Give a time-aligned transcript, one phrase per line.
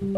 [0.00, 0.16] This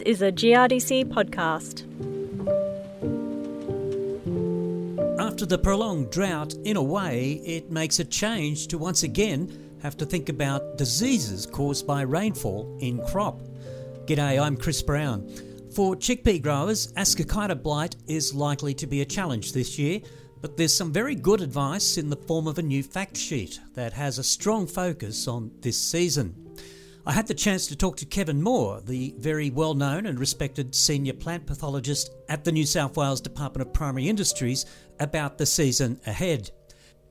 [0.00, 1.84] is a GRDC podcast.
[5.20, 9.98] After the prolonged drought, in a way, it makes a change to once again have
[9.98, 13.42] to think about diseases caused by rainfall in crop.
[14.06, 15.28] G'day, I'm Chris Brown.
[15.74, 20.00] For chickpea growers, Ascochyta blight is likely to be a challenge this year,
[20.44, 23.94] but there's some very good advice in the form of a new fact sheet that
[23.94, 26.34] has a strong focus on this season.
[27.06, 30.74] I had the chance to talk to Kevin Moore, the very well known and respected
[30.74, 34.66] senior plant pathologist at the New South Wales Department of Primary Industries,
[35.00, 36.50] about the season ahead.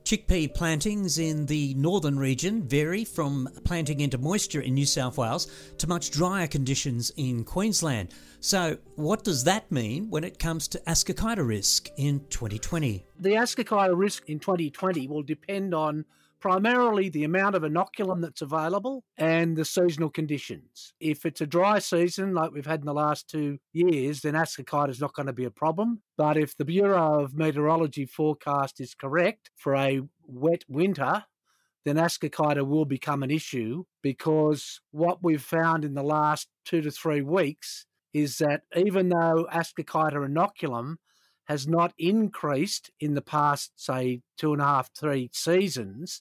[0.04, 5.50] Chickpea plantings in the northern region vary from planting into moisture in New South Wales
[5.78, 8.10] to much drier conditions in Queensland.
[8.40, 13.06] So, what does that mean when it comes to Ascochyta risk in 2020?
[13.18, 16.04] The Ascochyta risk in 2020 will depend on
[16.44, 20.92] primarily the amount of inoculum that's available and the seasonal conditions.
[21.00, 24.90] If it's a dry season like we've had in the last two years, then Ascochyta
[24.90, 26.02] is not going to be a problem.
[26.18, 31.24] But if the Bureau of Meteorology forecast is correct for a wet winter,
[31.86, 36.90] then Ascochyta will become an issue because what we've found in the last two to
[36.90, 40.96] three weeks is that even though Ascochyta inoculum
[41.44, 46.20] has not increased in the past, say, two and a half, three seasons,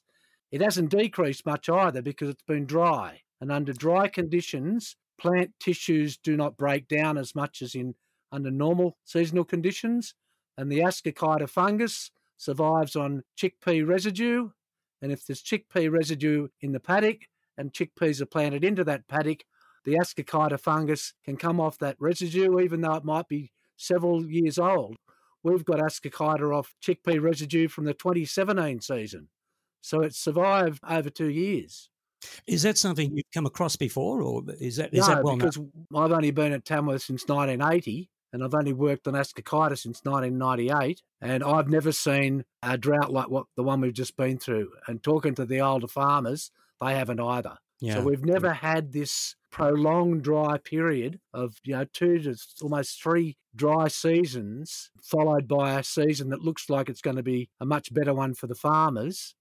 [0.54, 3.22] it hasn't decreased much either because it's been dry.
[3.42, 7.96] And under dry conditions, plant tissues do not break down as much as in
[8.32, 10.14] under normal seasonal conditions.
[10.56, 14.50] And the Ascochyta fungus survives on chickpea residue.
[15.02, 17.22] And if there's chickpea residue in the paddock
[17.58, 19.46] and chickpeas are planted into that paddock,
[19.86, 24.60] the Ascochyta fungus can come off that residue, even though it might be several years
[24.60, 24.98] old.
[25.42, 29.30] We've got Ascochyta off chickpea residue from the 2017 season.
[29.84, 31.90] So it's survived over two years.
[32.48, 35.58] Is that something you've come across before, or is that is no, that well because
[35.58, 35.72] known?
[35.94, 41.02] I've only been at Tamworth since 1980, and I've only worked on Ascochyta since 1998,
[41.20, 44.72] and I've never seen a drought like what the one we've just been through.
[44.88, 47.58] And talking to the older farmers, they haven't either.
[47.82, 47.96] Yeah.
[47.96, 53.36] So we've never had this prolonged dry period of you know two to almost three
[53.54, 57.94] dry seasons, followed by a season that looks like it's going to be a much
[57.94, 59.36] better one for the farmers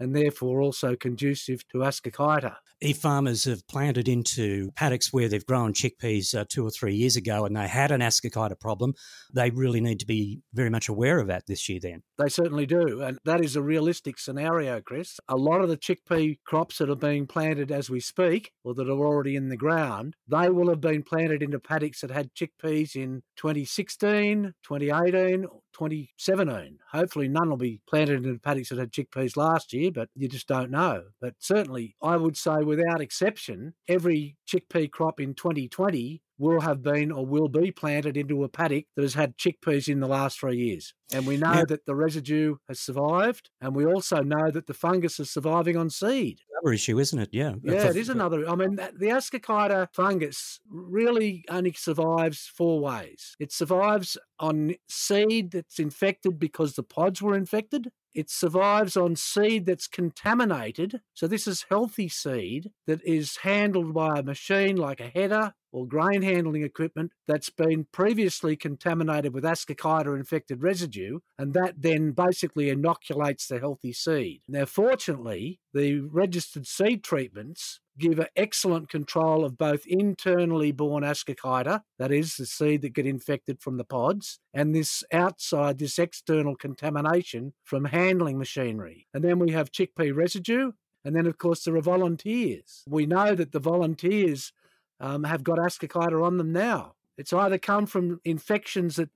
[0.00, 2.56] and therefore also conducive to ascochyta.
[2.80, 7.16] If farmers have planted into paddocks where they've grown chickpeas uh, two or three years
[7.16, 8.94] ago and they had an ascochyta problem,
[9.32, 12.02] they really need to be very much aware of that this year then.
[12.16, 13.02] They certainly do.
[13.02, 15.18] And that is a realistic scenario, Chris.
[15.28, 18.88] A lot of the chickpea crops that are being planted as we speak, or that
[18.88, 22.94] are already in the ground, they will have been planted into paddocks that had chickpeas
[22.94, 25.42] in 2016, 2018,
[25.72, 26.78] 2017.
[26.92, 30.46] Hopefully, none will be planted in paddocks that had chickpeas last year, but you just
[30.46, 31.04] don't know.
[31.20, 37.12] But certainly, I would say without exception, every chickpea crop in 2020 will have been
[37.12, 40.56] or will be planted into a paddock that has had chickpeas in the last three
[40.56, 40.94] years.
[41.12, 45.20] And we know that the residue has survived, and we also know that the fungus
[45.20, 46.40] is surviving on seed.
[46.50, 47.28] Another issue, isn't it?
[47.32, 47.54] Yeah.
[47.62, 48.48] Yeah, it is another.
[48.48, 53.36] I mean, the Ascochyta fungus really only survives four ways.
[53.38, 57.90] It survives on seed that's infected because the pods were infected.
[58.14, 61.00] It survives on seed that's contaminated.
[61.14, 65.86] So, this is healthy seed that is handled by a machine like a header or
[65.86, 72.70] grain handling equipment that's been previously contaminated with Ascochyta infected residue, and that then basically
[72.70, 74.42] inoculates the healthy seed.
[74.48, 82.10] Now, fortunately, the registered seed treatments give excellent control of both internally borne Ascochyta, that
[82.10, 87.52] is, the seed that get infected from the pods, and this outside, this external contamination
[87.62, 89.06] from handling machinery.
[89.14, 90.72] And then we have chickpea residue,
[91.04, 92.82] and then, of course, there are volunteers.
[92.88, 94.52] We know that the volunteers
[95.00, 96.94] um, have got Ascochyta on them now.
[97.16, 99.10] It's either come from infections that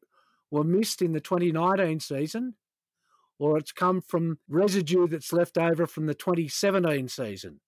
[0.50, 2.55] were missed in the 2019 season,
[3.38, 7.61] or it's come from residue that's left over from the 2017 season.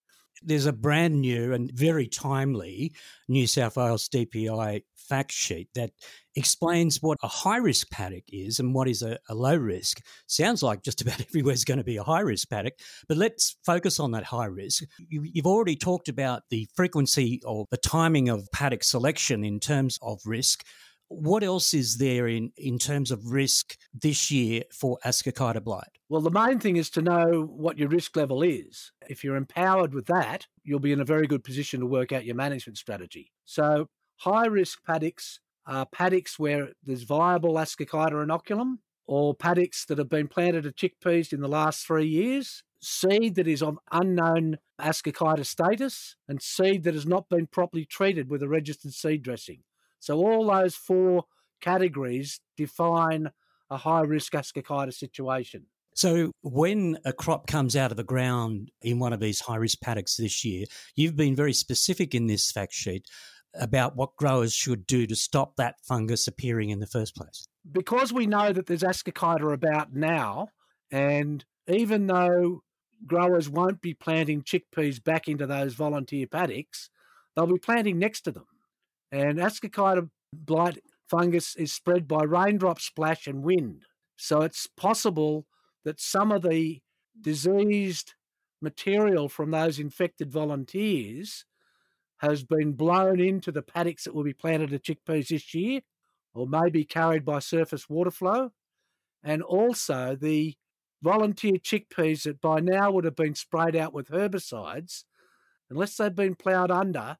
[0.43, 2.93] There's a brand new and very timely
[3.27, 4.81] New South Wales DPI
[5.11, 5.91] fact sheet that
[6.35, 10.01] explains what a high risk paddock is and what is a, a low risk.
[10.27, 12.75] Sounds like just about everywhere is going to be a high risk paddock,
[13.07, 14.83] but let's focus on that high risk.
[15.09, 19.99] You, you've already talked about the frequency or the timing of paddock selection in terms
[20.01, 20.65] of risk.
[21.13, 25.97] What else is there in, in terms of risk this year for Ascochyta blight?
[26.07, 28.93] Well, the main thing is to know what your risk level is.
[29.09, 32.23] If you're empowered with that, you'll be in a very good position to work out
[32.23, 33.33] your management strategy.
[33.43, 40.09] So, high risk paddocks are paddocks where there's viable Ascochyta inoculum or paddocks that have
[40.09, 42.63] been planted of chickpeas in the last three years.
[42.81, 48.29] seed that is of unknown ascochyta status, and seed that has not been properly treated
[48.29, 49.63] with a registered seed dressing.
[50.01, 51.25] So all those four
[51.61, 53.31] categories define
[53.69, 55.67] a high risk ascochyta situation.
[55.93, 59.81] So, when a crop comes out of the ground in one of these high risk
[59.81, 60.65] paddocks this year,
[60.95, 63.07] you've been very specific in this fact sheet
[63.59, 67.45] about what growers should do to stop that fungus appearing in the first place.
[67.69, 70.47] Because we know that there's ascochyta about now,
[70.89, 72.63] and even though
[73.05, 76.89] growers won't be planting chickpeas back into those volunteer paddocks,
[77.35, 78.45] they'll be planting next to them.
[79.11, 80.79] And ascochyta blight
[81.09, 83.83] fungus is spread by raindrop splash and wind.
[84.15, 85.45] So it's possible
[85.83, 86.81] that some of the
[87.19, 88.13] diseased
[88.61, 91.45] material from those infected volunteers
[92.19, 95.81] has been blown into the paddocks that will be planted of chickpeas this year,
[96.33, 98.51] or may be carried by surface water flow.
[99.23, 100.55] And also the
[101.01, 105.03] volunteer chickpeas that by now would have been sprayed out with herbicides,
[105.69, 107.17] unless they've been ploughed under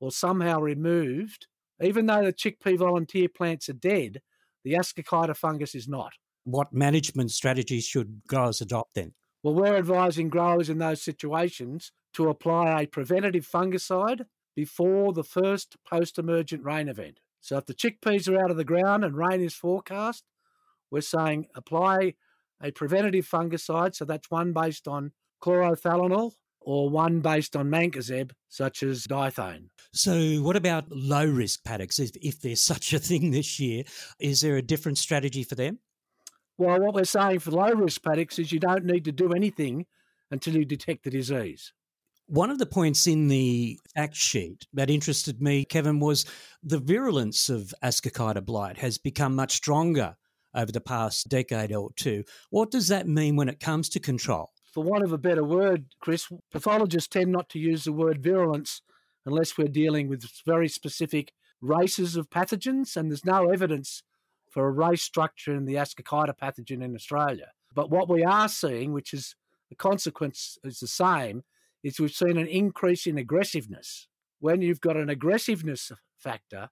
[0.00, 1.46] or somehow removed,
[1.82, 4.20] even though the chickpea volunteer plants are dead,
[4.64, 6.12] the ascochyta fungus is not.
[6.44, 9.14] What management strategies should growers adopt then?
[9.42, 15.76] Well, we're advising growers in those situations to apply a preventative fungicide before the first
[15.88, 17.20] post emergent rain event.
[17.40, 20.24] So if the chickpeas are out of the ground and rain is forecast,
[20.90, 22.14] we're saying apply
[22.60, 23.94] a preventative fungicide.
[23.94, 25.12] So that's one based on
[25.42, 26.32] chlorothalonil
[26.68, 29.70] or one based on mancozeb, such as dithane.
[29.94, 31.98] So, what about low risk paddocks?
[31.98, 33.84] If, if there's such a thing this year,
[34.20, 35.78] is there a different strategy for them?
[36.58, 39.86] Well, what we're saying for low risk paddocks is you don't need to do anything
[40.30, 41.72] until you detect the disease.
[42.26, 46.26] One of the points in the fact sheet that interested me, Kevin, was
[46.62, 50.18] the virulence of Ascochyta blight has become much stronger
[50.54, 52.24] over the past decade or two.
[52.50, 54.50] What does that mean when it comes to control?
[54.78, 58.80] For want of a better word, Chris, pathologists tend not to use the word virulence
[59.26, 64.04] unless we're dealing with very specific races of pathogens, and there's no evidence
[64.48, 67.48] for a race structure in the Ascochyta pathogen in Australia.
[67.74, 69.34] But what we are seeing, which is
[69.68, 71.42] the consequence is the same,
[71.82, 74.06] is we've seen an increase in aggressiveness.
[74.38, 76.70] When you've got an aggressiveness factor,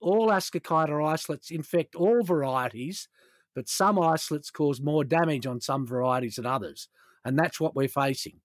[0.00, 3.08] all Ascochyta isolates infect all varieties,
[3.56, 6.88] but some isolates cause more damage on some varieties than others.
[7.24, 8.40] And that's what we're facing.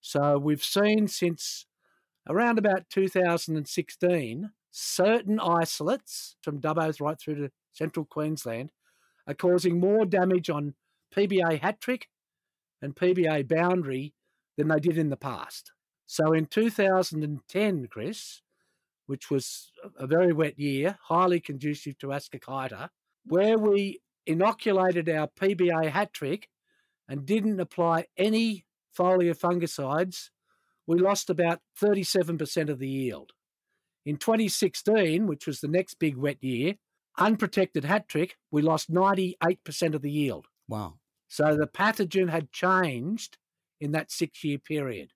[0.00, 1.66] So we've seen since
[2.28, 8.70] around about 2016, certain isolates from Dubbo's right through to central Queensland
[9.26, 10.74] are causing more damage on
[11.14, 12.04] PBA HatTrick
[12.80, 14.14] and PBA boundary
[14.56, 15.72] than they did in the past.
[16.06, 18.42] So in 2010, Chris,
[19.06, 22.88] which was a very wet year, highly conducive to Ascochyta,
[23.24, 26.44] where we inoculated our PBA HatTrick
[27.10, 28.64] and didn't apply any
[28.96, 30.30] foliar fungicides,
[30.86, 33.32] we lost about 37% of the yield.
[34.06, 36.76] In 2016, which was the next big wet year,
[37.18, 40.46] unprotected HatTrick, we lost 98% of the yield.
[40.68, 40.94] Wow.
[41.28, 43.36] So the pathogen had changed
[43.80, 45.10] in that six year period.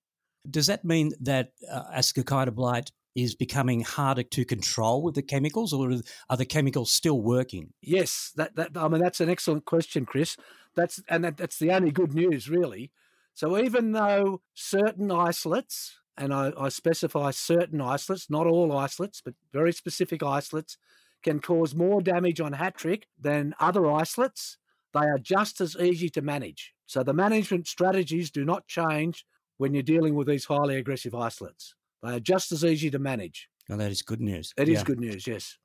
[0.48, 5.72] Does that mean that uh, Ascochyta blight is becoming harder to control with the chemicals,
[5.72, 5.90] or
[6.28, 7.72] are the chemicals still working?
[7.80, 10.36] Yes, that, that I mean that's an excellent question, Chris.
[10.76, 12.90] That's and that, that's the only good news, really.
[13.34, 19.34] So even though certain isolates, and I, I specify certain isolates, not all isolates, but
[19.52, 20.76] very specific isolates,
[21.22, 24.58] can cause more damage on HatTrick than other isolates,
[24.92, 26.74] they are just as easy to manage.
[26.86, 29.24] So the management strategies do not change
[29.56, 31.74] when you're dealing with these highly aggressive isolates.
[32.02, 33.48] They are just as easy to manage.
[33.70, 34.52] Oh, that is good news.
[34.56, 34.76] It yeah.
[34.76, 35.56] is good news, yes.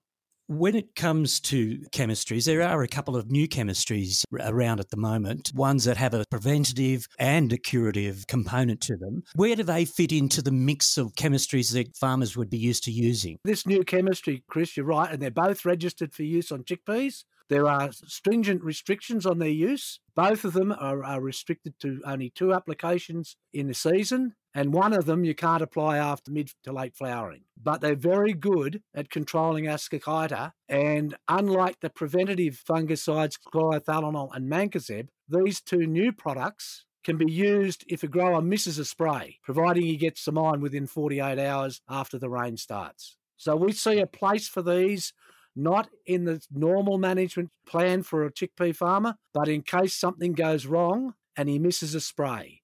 [0.50, 4.98] When it comes to chemistries, there are a couple of new chemistries around at the
[4.98, 9.22] moment, ones that have a preventative and a curative component to them.
[9.36, 12.92] Where do they fit into the mix of chemistries that farmers would be used to
[12.92, 13.38] using?
[13.44, 17.26] This new chemistry, Chris, you're right, and they're both registered for use on chickpeas.
[17.50, 20.00] There are stringent restrictions on their use.
[20.16, 24.92] Both of them are, are, restricted to only two applications in a season, and one
[24.92, 27.44] of them you can't apply after mid to late flowering.
[27.56, 35.08] But they're very good at controlling ascochyta, and unlike the preventative fungicides chlorothalonil and mancozeb,
[35.30, 39.96] these two new products can be used if a grower misses a spray, providing he
[39.96, 43.16] gets them on within 48 hours after the rain starts.
[43.38, 45.14] So we see a place for these
[45.56, 50.66] not in the normal management plan for a chickpea farmer, but in case something goes
[50.66, 52.60] wrong and he misses a spray.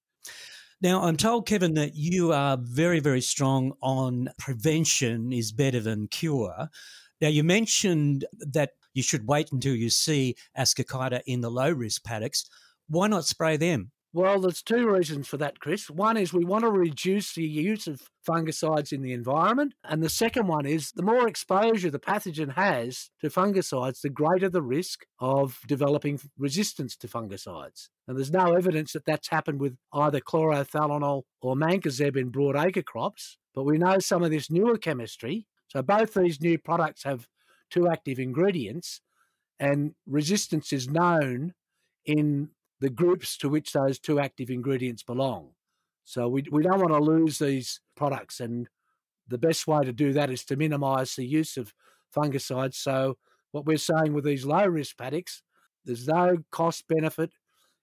[0.82, 6.08] Now, I'm told, Kevin, that you are very, very strong on prevention is better than
[6.08, 6.70] cure.
[7.22, 12.04] Now, you mentioned that you should wait until you see ascochyta in the low risk
[12.04, 12.46] paddocks.
[12.88, 13.92] Why not spray them?
[14.16, 15.90] Well, there's two reasons for that, Chris.
[15.90, 19.74] One is we want to reduce the use of fungicides in the environment.
[19.84, 24.48] And the second one is the more exposure the pathogen has to fungicides, the greater
[24.48, 27.90] the risk of developing resistance to fungicides.
[28.08, 33.38] And there's no evidence that that's happened with either chlorothalonil or mancozeb in broadacre crops.
[33.54, 35.46] But we know some of this newer chemistry.
[35.68, 37.28] So both these new products have
[37.70, 39.02] two active ingredients,
[39.60, 41.54] and resistance is known
[42.06, 45.50] in the groups to which those two active ingredients belong.
[46.04, 48.40] So we, we don't want to lose these products.
[48.40, 48.70] And
[49.28, 51.74] the best way to do that is to minimize the use of
[52.16, 52.76] fungicides.
[52.76, 53.18] So
[53.52, 55.42] what we're saying with these low risk paddocks,
[55.84, 57.32] there's no cost benefit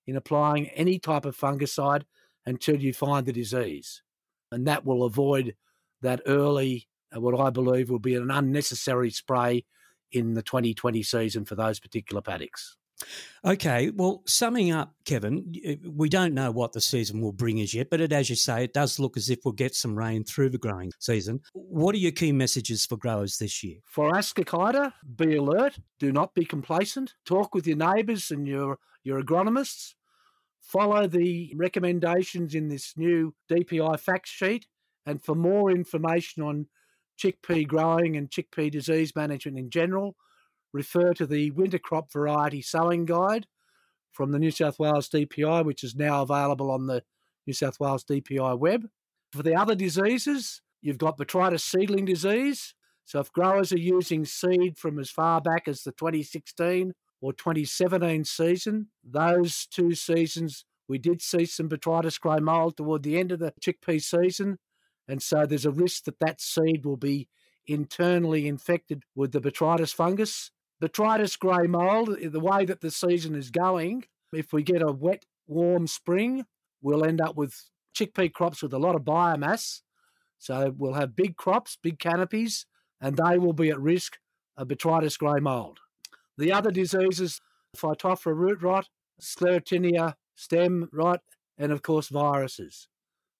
[0.07, 2.03] in applying any type of fungicide
[2.47, 4.03] until you find the disease.
[4.51, 5.55] And that will avoid
[6.03, 9.65] that early, uh, what I believe will be an unnecessary spray
[10.11, 12.77] in the 2020 season for those particular paddocks.
[13.45, 15.53] Okay, well, summing up, Kevin,
[15.85, 18.63] we don't know what the season will bring as yet, but it, as you say,
[18.63, 21.41] it does look as if we'll get some rain through the growing season.
[21.53, 23.79] What are your key messages for growers this year?
[23.85, 29.21] For Ascochyta, be alert, do not be complacent, talk with your neighbours and your, your
[29.21, 29.95] agronomists,
[30.61, 34.67] follow the recommendations in this new DPI fact sheet,
[35.05, 36.67] and for more information on
[37.21, 40.17] chickpea growing and chickpea disease management in general,
[40.73, 43.47] refer to the winter crop variety sowing guide
[44.11, 47.03] from the New South Wales DPI, which is now available on the
[47.47, 48.89] New South Wales DPI web.
[49.33, 52.75] For the other diseases, you've got botrytis seedling disease.
[53.05, 58.25] So if growers are using seed from as far back as the 2016 or 2017
[58.25, 63.39] season, those two seasons we did see some botrytis grey mold toward the end of
[63.39, 64.59] the chickpea season.
[65.09, 67.29] And so there's a risk that that seed will be
[67.67, 70.51] internally infected with the botrytis fungus
[70.83, 74.91] Botrytis grey mold, eh, the way that the season is going, if we get a
[74.91, 76.45] wet, warm spring,
[76.81, 79.83] we'll end up with chickpea crops with a lot of biomass.
[80.39, 82.67] So we'll have big crops, big canopies,
[83.01, 84.19] and they will be at risk
[84.57, 85.79] of botrytis grey mold.
[86.37, 87.41] The other diseases,
[87.77, 88.89] Phytophthora root rot,
[89.21, 91.21] sclerotinia stem rot,
[91.59, 92.89] and of course viruses.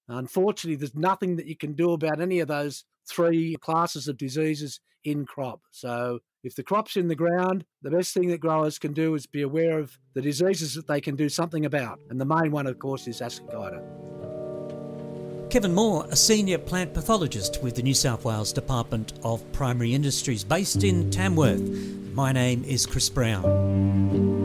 [0.09, 4.79] Unfortunately, there's nothing that you can do about any of those three classes of diseases
[5.05, 5.63] in crop.
[5.71, 9.27] So if the crop's in the ground, the best thing that growers can do is
[9.27, 12.01] be aware of the diseases that they can do something about.
[12.11, 13.81] And the main one, of course, is Ascochyta.
[15.51, 20.43] Kevin Moore, a senior plant pathologist with the New South Wales Department of Primary Industries
[20.43, 21.61] based in Tamworth.
[22.13, 24.42] My name is Chris Brown.